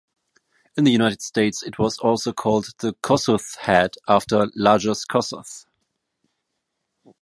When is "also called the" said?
1.99-2.93